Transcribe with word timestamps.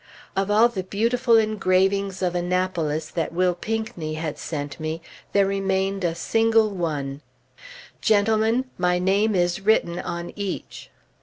Of 0.35 0.49
all 0.49 0.67
the 0.67 0.81
beautiful 0.81 1.37
engravings 1.37 2.23
of 2.23 2.33
Annapolis 2.33 3.07
that 3.11 3.31
Will 3.31 3.53
Pinckney 3.53 4.15
had 4.15 4.39
sent 4.39 4.79
me, 4.79 4.99
there 5.31 5.45
remained 5.45 6.03
a 6.03 6.15
single 6.15 6.71
one. 6.71 7.21
Gentlemen, 8.01 8.65
my 8.79 8.97
name 8.97 9.35
is 9.35 9.61
written 9.61 9.99
on 9.99 10.33
each! 10.35 10.89